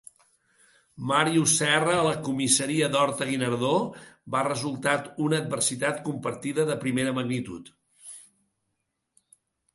[1.09, 3.75] Màrius Serra a la comissaria d'Horta-Guinardó
[4.37, 7.71] va resultat una adversitat compartida de primera magnitud.